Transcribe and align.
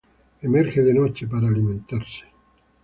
Emerge 0.41 0.81
de 0.81 0.95
noche 0.95 1.27
para 1.27 1.47
alimentarse. 1.47 2.23